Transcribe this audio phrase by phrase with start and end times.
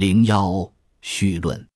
[0.00, 0.66] 零幺
[1.02, 1.68] 绪论：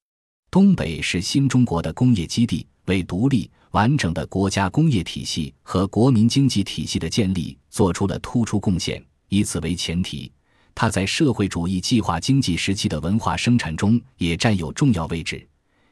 [0.50, 9.04] 东北是新中国的工业基地，为独立完整的国家工业体系和国民经济体系的建立做出了突出贡献。
[9.28, 10.32] 以此为前提，
[10.74, 15.46] 它在社会主义计划经济时期的文化生产中也占有重要位置。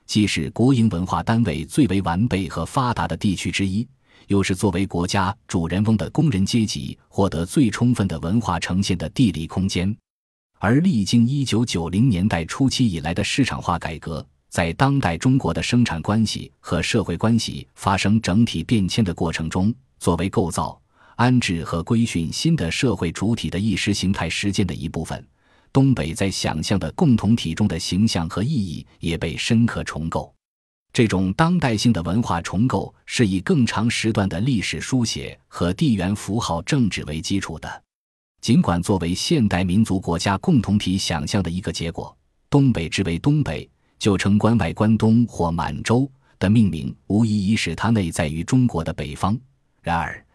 [0.06, 3.86] 既是国营文化单位最为完备和发达的地区之一，
[4.28, 9.94] 又是作为国家主人翁的工人阶级获得最充分的文化呈现的地理空间。
[10.64, 20.80] 而历经一九九零年代初期以来的市场化改革，在当代中国的生产关系和社会关系发生整体变迁的过程中，作为构造、
[21.16, 25.26] 安置和规训新的社会主体的意识形态实践的一部分，
[25.72, 30.32] 东北在想象的共同体中的形象和意义也被深刻重构。
[30.92, 37.82] 这种当代性的文化重构是以更长时段的历史书写和地缘符号政治为基础的。
[38.42, 42.14] 尽管作为现代民族国家共同体想象的一个结果，
[42.50, 46.10] 东北之为东北，就称关外、关东或满洲
[46.40, 49.38] 的命名，无疑已使它内在于中国的北方。
[49.80, 50.26] 然而，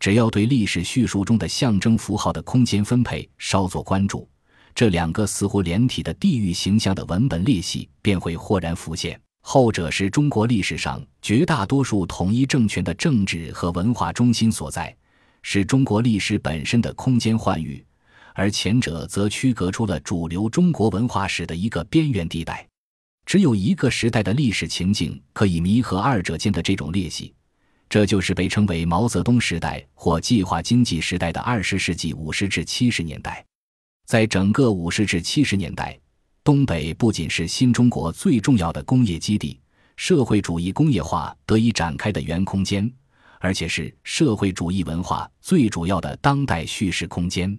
[0.00, 4.28] 只要对历史叙述中的象征符号的空间分配稍作关注，
[4.74, 9.16] 这两个似乎连体的地域形象的文本裂隙便会豁然浮现。
[9.44, 14.92] 后者是中国历史上绝大多数统一政权的政治和文化中心所在。
[15.42, 17.84] 是中国历史本身的空间幻域，
[18.34, 22.66] 而前者则区隔出了主流中国文化史的一个边缘地带。
[23.24, 27.32] 只有一个时代的历史情境可以弥合二者间的这种裂隙，
[27.88, 33.44] 这就是被称为毛泽东时代或计划经济时代的二十世纪五十至七十年代。
[34.06, 35.96] 在整个五十至七十年代，
[36.42, 39.60] 东北不仅是新中国最重要的工业基地，
[39.96, 42.92] 社会主义工业化得以展开的原空间。
[43.42, 47.58] 而且是社会主义文化最主要的当代叙事空间，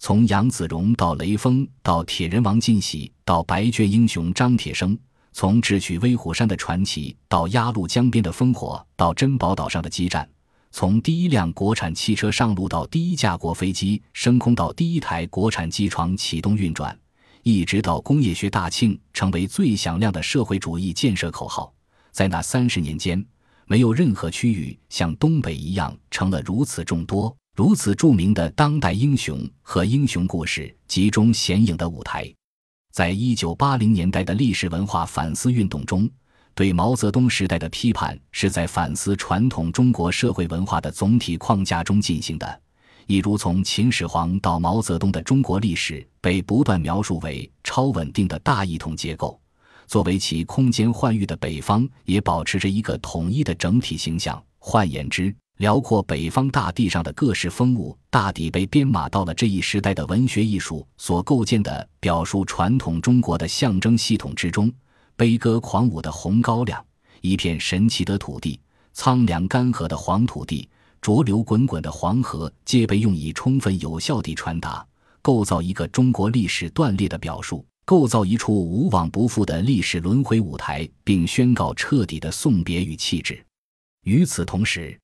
[0.00, 4.96] 从杨子荣到雷锋，到铁人王进喜，到白卷英雄张铁生；
[5.32, 10.24] 从智取威虎山的传奇，到鸭绿江边的烽火，到珍宝岛上的激战；
[10.72, 16.98] 从第一辆国产汽车上路，到第一架国飞机升空，到第一台国产机床启动运转，
[17.44, 21.72] 一直到工业学大庆成为最响亮的社会主义建设口号，
[22.10, 23.24] 在那三十年间。
[23.72, 32.30] 没有任何区域像东北一样成了如此众多、如此著名的当代英雄和英雄故事集中显影的舞台。
[32.92, 36.06] 在一九八零年代的历史文化反思运动中，
[36.54, 42.60] 对毛泽东时代的批判是在反思传统中国社会文化的总体框架中进行的。
[43.06, 49.40] 一如从秦始皇到毛泽东的中国历史被不断描述为超稳定的大一统结构。
[49.92, 54.42] 作为其空间幻域的北方，也保持着一个统一的整体形象。
[54.58, 64.72] 换言之，辽阔北方大地上的各式风物，大抵被编码到了这一时代的文学艺术所构建的表述传统中国的象征系统之中。
[65.14, 66.82] 悲歌狂舞的红高粱，
[67.20, 68.58] 一片神奇的土地，
[68.94, 70.66] 苍凉干涸的黄土地，
[71.02, 74.82] 浊流滚滚的黄河，皆被用以充分有效地传达，
[75.20, 77.62] 构造一个中国历史断裂的表述。
[77.84, 83.44] 构造一处无往不复的历史轮回舞台，并宣告彻底的送别与弃置。
[84.04, 84.98] 与此同时，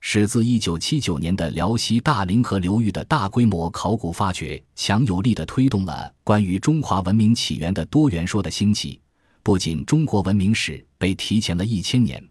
[0.00, 9.00] 始自1979年的辽西大凌河流域的大规模考古发掘，强有力地推动了关于中华文明起源的多元说的兴起。
[9.44, 12.24] 不仅中国文明史被提前了一千年，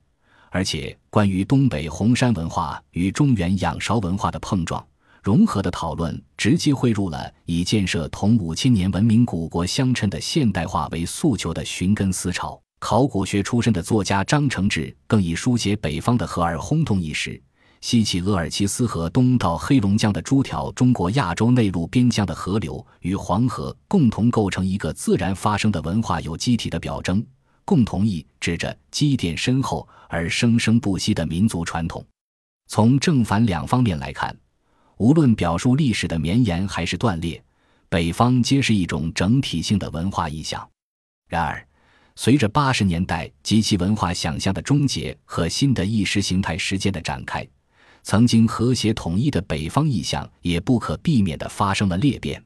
[0.49, 4.85] 而且关于东北红山文化与中原仰韶文化的碰撞。
[5.21, 12.59] 融合的讨论直接汇入了以建设同五千年文明古国相称的现代化为诉求的寻根思潮。
[12.79, 17.39] 考古学出身的作家张承志更以书写北方的河而轰动一时，
[17.81, 27.23] 西起鄂尔齐斯河东到黑龙江的诸条中国亚洲内陆边疆的河流与黄河共同构成一个自然发生的文化有机体的表征，
[27.63, 32.03] 共同意指着积淀深厚而生生不息的民族传统。
[32.67, 34.35] 从正反两方面来看。
[35.01, 37.43] 无论表述历史的绵延还是断裂，
[37.89, 40.69] 北方皆是一种整体性的文化意象。
[41.27, 41.67] 然而，
[42.15, 47.43] 随着八十年代及其文化想象的终结和新的意识形态实践的展开，
[48.03, 52.39] 曾经和谐统一的北方意象也不可避免地发生了裂变。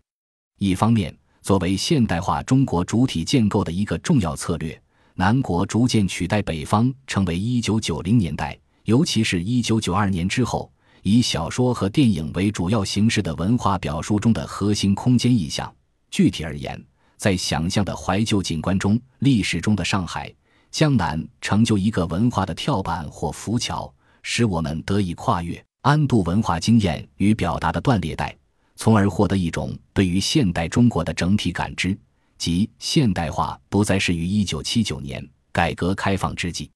[0.57, 4.81] 一方面，作为现代化中国主体建构的一个重要策略，
[5.15, 10.71] 南国逐渐取代北方，成为一九九零年代，尤其是一九九二年之后。
[11.07, 15.71] 以小说和电影为主要形式的文化表述中的核心空间意象。
[16.09, 16.83] 具体而言，
[17.15, 20.33] 在想象的怀旧景观中，历史中的上海、
[20.71, 23.93] 江南成就一个文化的跳板或浮桥，
[24.23, 28.35] 使我们得以跨越安度文化经验与表达的断裂带，
[28.75, 31.95] 从而获得一种对于现代中国的整体感知。
[32.39, 36.71] 即现代化不再是于一九七九年改革开放之际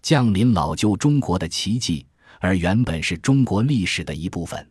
[0.00, 2.06] 降临老旧中国的奇迹，
[2.44, 4.70] 而原本是中国历史的一部分。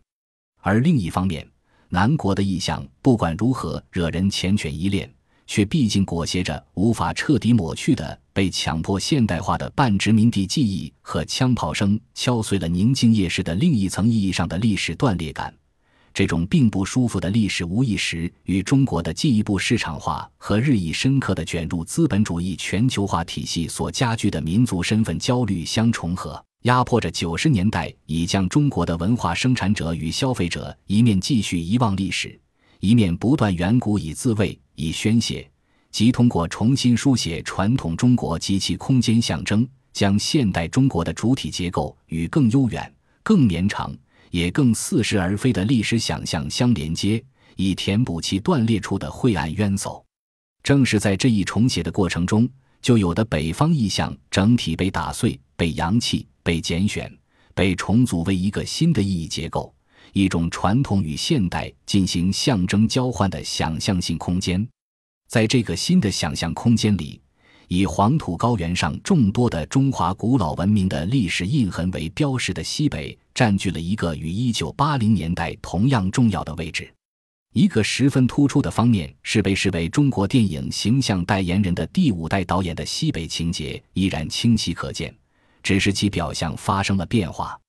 [0.62, 1.44] 而另一方面，
[1.90, 5.12] 南国的意象不管如何惹人缱绻依恋，
[5.48, 15.52] 却毕竟裹挟着无法彻底抹去的被强迫现代化的半殖民地记忆和枪炮声敲碎了宁静夜市的另一层意义上的历史断裂感。
[16.14, 32.40] 这种并不舒服的历史无意识与中国的进一步市场化和日益深刻的卷入资本主义全球化体系所加剧的民族身份焦虑相重合，压迫着九十年代已将中国的文化生产者与消费者一面继续遗忘历史，
[32.80, 35.50] 一面不断远古以自卫以宣泄，
[35.92, 42.94] 即通过重新书写传统中国及其空间象征，将现代中国的主体结构与更悠远、
[43.24, 43.94] 更绵长。
[44.32, 47.24] 也更似是而非的历史想象相连接，
[47.56, 50.04] 以填补其断裂处的晦暗渊薮。
[50.64, 52.50] 正是在这一重写的过程中，
[52.82, 57.12] 就有的北方意象整体被打碎、被扬弃、被拣选、
[57.56, 59.74] 被重组为一个新的意义结构，
[60.12, 64.68] 一种传统与现代进行象征交换的想象性空间。
[65.28, 67.20] 在这个新的想象空间里。
[67.70, 76.94] 以黄土高原上众多的中华古老文明的历史印痕为标识的西北，占据了一个与1980年代同样重要的位置。
[77.54, 85.16] 一个十分突出的方面是被视为中国电影形象代言人的第五代导演的西北情节依然清晰可见，
[85.64, 87.60] 只是其表象发生了变化。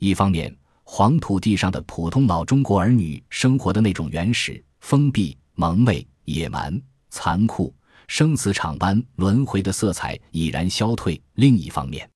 [0.00, 0.52] 一方面，
[0.82, 7.72] 黄土地上的普通老中国儿女生活的那种原始、封闭、蒙昧、野蛮、残酷。
[8.06, 11.18] 生死场般轮回的色彩已然消退。
[11.36, 12.06] 另一方面，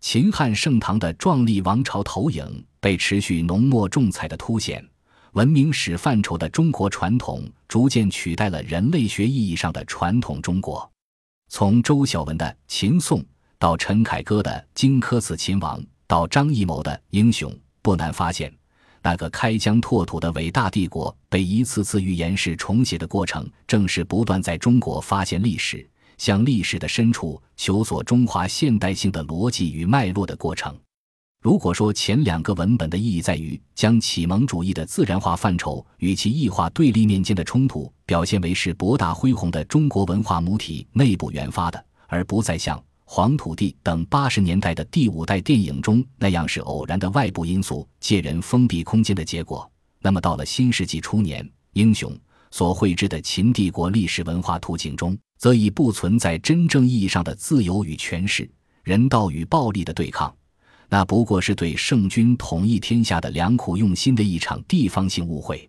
[0.00, 4.86] 秦汉盛唐的壮丽王朝投影被持续浓墨重彩的凸显，
[5.32, 10.86] 文明史范畴的中国传统逐渐取代了人类学意义上的传统中国。
[11.48, 13.18] 从周晓文的《秦宋》
[13.62, 17.48] 到陈凯歌的《荆轲刺秦王》，到张艺谋的《英雄》，
[17.80, 18.52] 不难发现。
[19.04, 25.88] 那个开疆拓土的伟大帝国被一次次预言式重写的过程，正是不断在中国发现历史、
[26.18, 30.76] 向历史的深处求索中华现代性的逻辑与脉络的过程。
[31.40, 42.82] 如果说前两个文本的意义在于将启蒙主义的自然化范畴与其异化对立面间的冲突表现为是博大恢宏的中国文化母体内部原发的，而不再像。
[43.14, 49.70] 黄土地等八十年代的第五代电影中那样是偶然的外部因素借人封闭空间的结果。
[50.00, 52.18] 那么到了新世纪初年，英雄
[52.50, 58.50] 所绘制的秦帝国历史文化图景中，则已不存在真正意义上的自由与权势、
[58.82, 60.34] 人道与暴力的对抗，
[60.88, 65.68] 那不过是对圣君统一天下的良苦用心的一场地方性误会。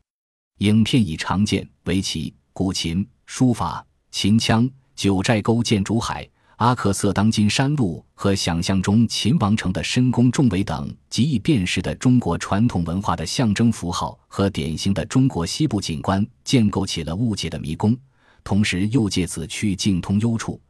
[0.60, 6.26] 影片以长剑围棋、古琴、书法、秦腔、九寨沟建筑海。
[6.58, 17.98] 阿克色当今山路和想象中秦王城的深宫重围等极易辨识的中国传统文化的象征符号和典型的中国西部景观，建构起了误解的迷宫，
[18.44, 20.62] 同时又借此去径通幽处，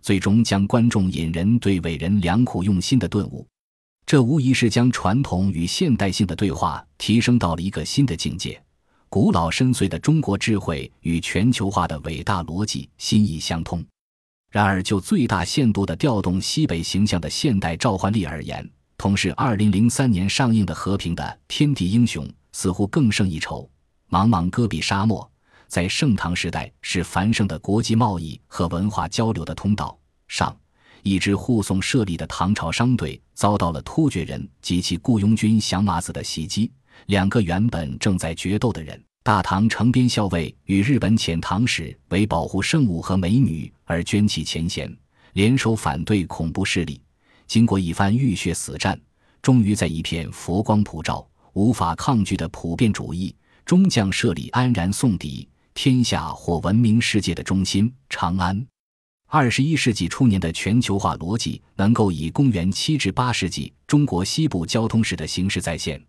[0.00, 3.46] 最终将观众引人对伟人良苦用心的顿悟。
[4.06, 8.62] 这无疑是将传统与现代性的对话提升到了一个新的境界。
[9.08, 13.84] 古老深邃的中国智慧与全球化的伟大逻辑心意相通。
[14.52, 22.22] 然而，就最大限度地调动西北形象的现代召唤力而言，同是2003年上映的《和平的天地英雄》
[22.52, 23.66] 似乎更胜一筹。
[24.10, 25.26] 茫茫戈壁沙漠，
[25.68, 29.98] 在盛唐时代是繁盛的国际贸易和文化交流的通道
[30.28, 30.54] 上，
[31.02, 36.70] 一支护送设立的唐朝商队遭到了突厥人及其雇佣军降马子的袭击。
[37.06, 39.02] 两个原本正在决斗的人。
[39.24, 44.92] 大唐城边校尉与日本遣唐使为保护圣物和美女而捐弃前嫌，
[45.34, 47.00] 联手反对恐怖势力。
[47.46, 49.00] 经过一番浴血死战，
[49.40, 53.32] 终于在一片佛光普照、无法抗拒的普遍主义
[53.64, 58.66] 中将设立安然送抵天下或文明世界的中心——长安。
[59.28, 66.02] 二十一世纪初年的全球化逻辑，能够以公元七至八世纪中国西部交通史的形式再现。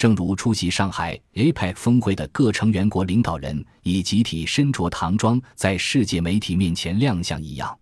[0.00, 7.78] 正如出席上海 APEC 峰会的各成员国领导人以集体身着唐装在世界媒体面前亮相一样，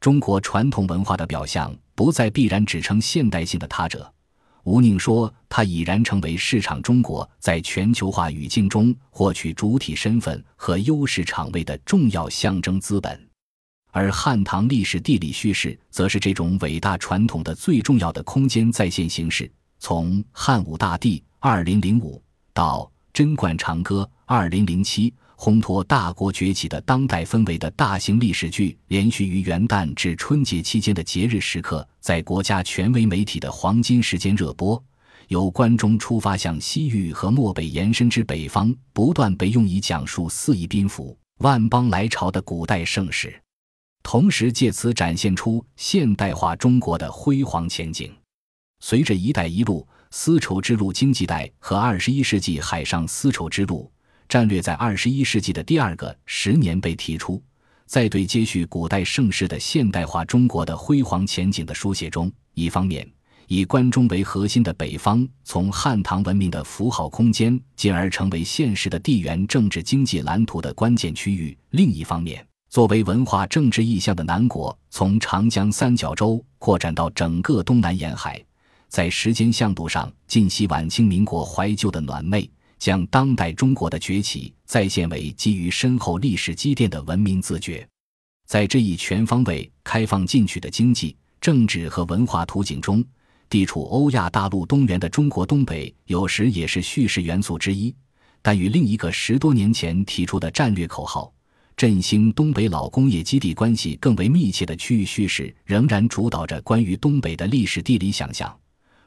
[0.00, 4.12] 中国传统文化的表象不再必然只称现代性的他者。
[4.64, 13.28] 吴宁说，它已然成为市场中国在全球化语境中获取主体身份和优势场位的重要象征资本。
[13.92, 19.48] 而汉唐历史地理叙事，则是这种伟大传统的最重要的空间再现形式。
[19.78, 21.22] 从汉武大帝。
[21.44, 22.22] 二零零五
[22.54, 34.80] 到贞观长歌，二零零七，烘托大国崛起的当代氛围的大型历史剧，连续于元旦至春节期间的节日时刻，在国家权威媒体的黄金时间热播。
[35.26, 43.34] 由关中出发，向西域和漠北延伸至北方，不断被用以讲述四夷宾服、万邦来朝的古代盛世，
[44.04, 48.14] 同时借此展现出现代化中国的辉煌前景。
[48.78, 53.90] 随着“一带一路”丝绸之路经济带和二十一世纪海上丝绸之路。
[54.28, 57.42] 战略在二十一世纪的第二个十年被提出，
[57.86, 63.10] 在对接续古代盛世的现代化中国的辉煌前景的书写中，一方面
[63.46, 78.42] 以关中为核心的北方从汉唐文明的符号空间，进而成为现实的地缘政治经济蓝图的关键区域；另一方面，作为文化政治意向的南国，从长江三角洲扩展到整个东南沿海，
[78.92, 82.46] 在时间向度上尽析晚清民国怀旧的暖昧。
[82.78, 87.88] 将当代中国的崛起再现为基于深厚历史积淀的文明自觉，
[88.44, 93.04] 在这一全方位开放进取的经济、政治和文化图景中，
[93.48, 97.94] 地处欧亚大陆东缘的中国东北有时也是叙事元素之一，
[98.42, 101.32] 但与另一个十多年前提出的战略口号
[101.78, 108.52] “振兴东北老工业基地”关系更为密切的区域叙事，仍然主导着关于东北的历史地理想象，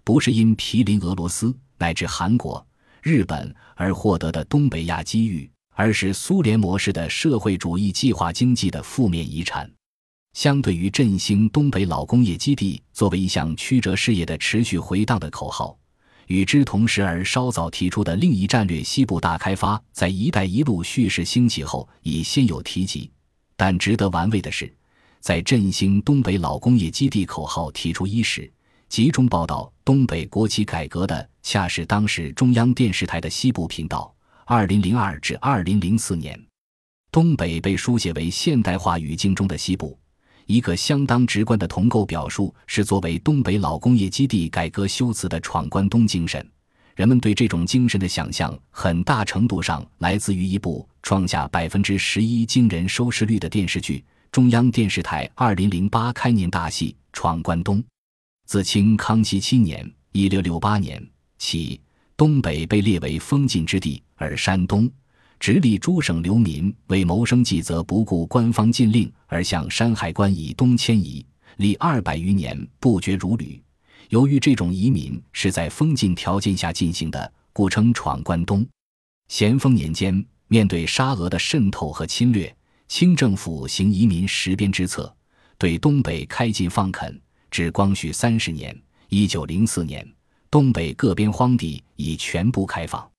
[0.05, 2.65] 不是因毗邻俄罗斯乃至韩国。
[3.01, 9.69] 日本而获得的东北亚机遇，而是苏联模式的社会主义计划经济的负面遗产。
[10.33, 15.77] 相对于振兴东北老工业基地作为一项曲折事业的持续回荡的口号，
[16.27, 23.09] 与之同时而稍早提出的另一战略西部大开发，在“一带一路”叙事兴起后已先有提及。
[23.55, 24.71] 但值得玩味的是，
[25.19, 28.51] 在振兴东北老工业基地口号提出伊始。
[28.89, 34.13] 集中报道东北国企改革的，恰是当时中央电视台的西部频道。
[34.45, 36.39] 二零零二至二零零四年，
[37.11, 39.97] 东北被书写为现代化语境中的西部。
[40.45, 46.47] 一个相当直观的同构表述是，作为东北老工业基地改革修辞的闯关东精神。
[46.95, 57.79] 人们对这种精神的想象，很大程度上来自于一部创下百分之十一惊人收视率的电视剧——中央电视台二零零八开年大戏《闯关东》。
[58.45, 61.03] 自清康熙七年（一六六八年）
[61.39, 61.81] 起，
[62.15, 64.89] 东北被列为封禁之地，而山东、
[65.39, 71.25] 直隶诸省流民为谋生计，则不顾官方禁令，而向山海关以东迁移，
[71.57, 73.59] 历二百余年不绝如缕。
[74.09, 78.63] 由于这种移民是在封禁条件下进行的，故称闯关东。
[79.27, 82.55] 咸丰年间，面对沙俄的渗透和侵略，
[82.87, 85.11] 清政府行移民实边之策，
[85.57, 87.19] 对东北开禁放垦。
[87.55, 90.05] 至光绪三十年（一九零四年），
[90.51, 93.09] 东北各边荒地已全部开放，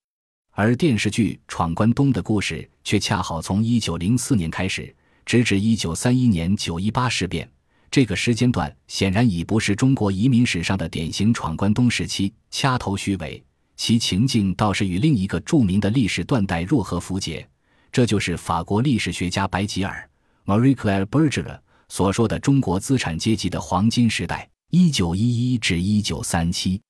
[0.51, 7.51] 而电视剧《闯关东》的故事却恰好从一九零四年开始，直至一九三一年九一八事变。
[7.91, 13.43] 这个时间段显然已不是中国移民史上的典型闯关东时期，掐头须尾。
[13.75, 17.49] 其情境倒是与另一个著名的历史断代若合符节，
[17.91, 20.07] 这就是法国历史学家白吉尔
[20.45, 21.59] （Marie Claire Berger）。
[21.89, 26.81] 所说的中国资产阶级的黄金时代，一九一一至一九三七。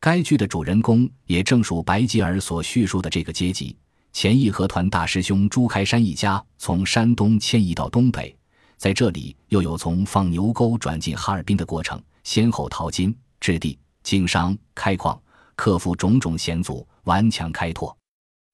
[0.00, 3.76] 该剧的主人公也正属白吉尔所叙述的这个阶级。
[4.12, 8.34] 前义和团大师兄朱开山一家从山东迁移到东北，
[8.76, 15.20] 在这里又有从放牛沟转进哈尔滨的过程，先后淘金、置地、经商、开矿，
[15.54, 17.96] 克服种种险阻，顽强开拓，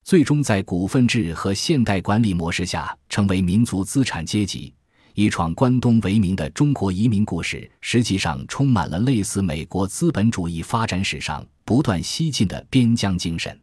[0.05, 4.75] 最终在股份制和现代管理模式下成为民族资产阶级。
[5.15, 13.57] 以闯关东为名的中国移民故事，实际上充满了类似美国资本主义发展史上不断西进的边疆精神。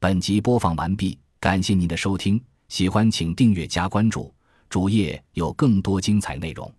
[0.00, 4.32] 本集播放完毕，感谢您的收听，喜欢请订阅加关注，
[4.70, 6.72] 主页有更多精彩内容。